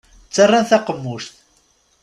Ttarran 0.27 0.65
taqemmuct. 0.69 1.33